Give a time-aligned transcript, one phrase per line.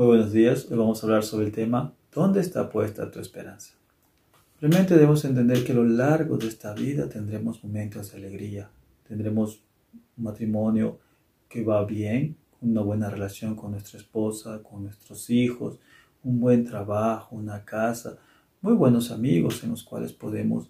[0.00, 0.66] Muy buenos días.
[0.70, 3.74] Hoy vamos a hablar sobre el tema ¿Dónde está puesta tu esperanza?
[4.58, 8.70] Realmente debemos entender que a lo largo de esta vida tendremos momentos de alegría,
[9.06, 9.60] tendremos
[10.16, 11.00] un matrimonio
[11.50, 15.78] que va bien, una buena relación con nuestra esposa, con nuestros hijos,
[16.24, 18.16] un buen trabajo, una casa,
[18.62, 20.66] muy buenos amigos en los cuales podemos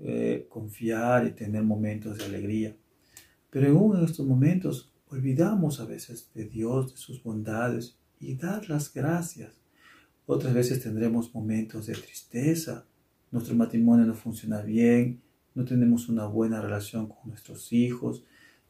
[0.00, 2.74] eh, confiar y tener momentos de alegría.
[3.50, 8.68] Pero aún en estos momentos olvidamos a veces de Dios, de sus bondades y dar
[8.68, 9.54] las gracias.
[10.26, 12.86] Otras veces tendremos momentos de tristeza,
[13.30, 15.20] nuestro matrimonio no funciona bien,
[15.54, 18.24] no tenemos una buena relación con nuestros hijos,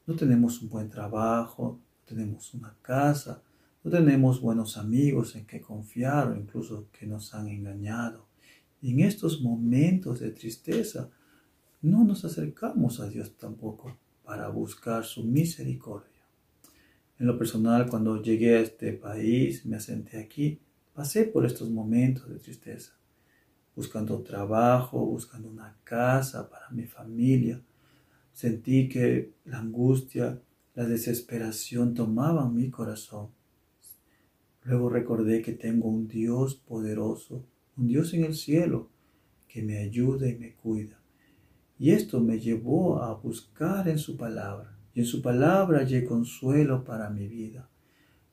[0.07, 3.43] no tenemos un buen trabajo, no tenemos una casa,
[3.83, 8.27] no tenemos buenos amigos en que confiar o incluso que nos han engañado.
[8.83, 11.11] Y en estos momentos de tristeza
[11.83, 16.14] no nos acercamos a Dios tampoco para buscar su misericordia.
[17.19, 20.59] En lo personal, cuando llegué a este país, me asenté aquí,
[20.95, 22.93] pasé por estos momentos de tristeza,
[23.77, 27.63] buscando trabajo, buscando una casa para mi familia.
[28.33, 30.41] Sentí que la angustia,
[30.75, 33.29] la desesperación tomaban mi corazón.
[34.65, 37.47] Luego recordé que tengo un Dios poderoso,
[37.77, 38.89] un Dios en el cielo,
[39.47, 40.99] que me ayuda y me cuida.
[41.79, 46.85] Y esto me llevó a buscar en su palabra y en su palabra hallé consuelo
[46.85, 47.69] para mi vida.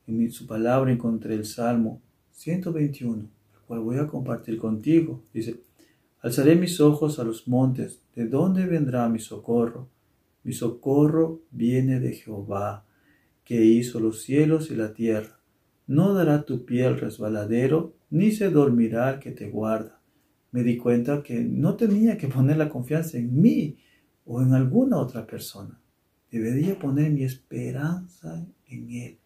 [0.05, 2.01] En su palabra encontré el Salmo
[2.33, 5.23] 121, el cual voy a compartir contigo.
[5.33, 5.59] Dice,
[6.21, 9.89] alzaré mis ojos a los montes, ¿de dónde vendrá mi socorro?
[10.43, 12.85] Mi socorro viene de Jehová,
[13.43, 15.39] que hizo los cielos y la tierra.
[15.87, 19.99] No dará tu pie al resbaladero, ni se dormirá el que te guarda.
[20.51, 23.77] Me di cuenta que no tenía que poner la confianza en mí
[24.25, 25.81] o en alguna otra persona
[26.31, 29.19] Debería poner mi esperanza en Él,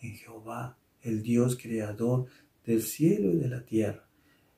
[0.00, 2.26] en Jehová, el Dios creador
[2.64, 4.08] del cielo y de la tierra.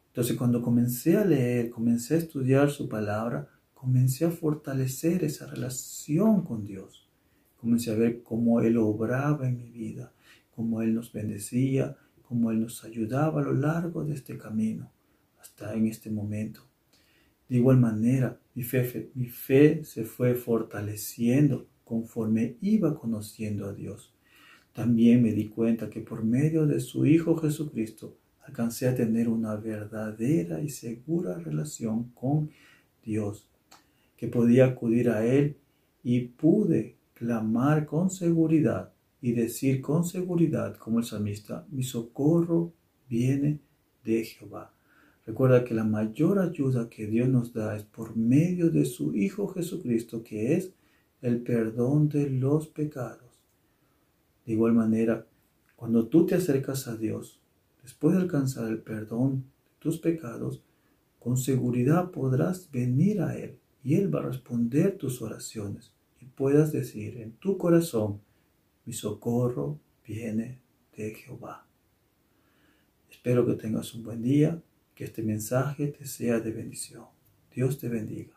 [0.08, 6.42] Entonces cuando comencé a leer, comencé a estudiar su palabra, comencé a fortalecer esa relación
[6.42, 7.08] con Dios.
[7.56, 10.12] Comencé a ver cómo Él obraba en mi vida,
[10.50, 14.92] cómo Él nos bendecía, cómo Él nos ayudaba a lo largo de este camino,
[15.40, 16.60] hasta en este momento.
[17.48, 24.12] De igual manera, mi fe, mi fe se fue fortaleciendo conforme iba conociendo a Dios.
[24.72, 29.54] También me di cuenta que por medio de su Hijo Jesucristo alcancé a tener una
[29.54, 32.50] verdadera y segura relación con
[33.04, 33.48] Dios,
[34.16, 35.56] que podía acudir a Él
[36.02, 38.92] y pude clamar con seguridad
[39.22, 42.72] y decir con seguridad como el salmista, mi socorro
[43.08, 43.60] viene
[44.04, 44.72] de Jehová.
[45.24, 49.46] Recuerda que la mayor ayuda que Dios nos da es por medio de su Hijo
[49.48, 50.72] Jesucristo, que es
[51.26, 53.42] el perdón de los pecados.
[54.44, 55.26] De igual manera,
[55.74, 57.40] cuando tú te acercas a Dios,
[57.82, 60.62] después de alcanzar el perdón de tus pecados,
[61.18, 66.70] con seguridad podrás venir a Él y Él va a responder tus oraciones y puedas
[66.72, 68.20] decir en tu corazón,
[68.84, 70.60] mi socorro viene
[70.96, 71.66] de Jehová.
[73.10, 74.62] Espero que tengas un buen día,
[74.94, 77.06] que este mensaje te sea de bendición.
[77.52, 78.35] Dios te bendiga.